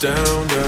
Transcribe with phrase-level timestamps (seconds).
[0.00, 0.59] down.